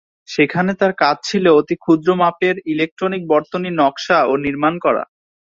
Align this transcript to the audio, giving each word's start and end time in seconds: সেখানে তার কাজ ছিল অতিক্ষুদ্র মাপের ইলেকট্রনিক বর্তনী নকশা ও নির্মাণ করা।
সেখানে 0.29 0.71
তার 0.79 0.93
কাজ 1.01 1.17
ছিল 1.23 1.45
অতিক্ষুদ্র 1.59 2.09
মাপের 2.21 2.55
ইলেকট্রনিক 2.73 3.21
বর্তনী 3.33 3.69
নকশা 3.79 4.19
ও 4.25 4.33
নির্মাণ 4.45 4.73
করা। 4.85 5.03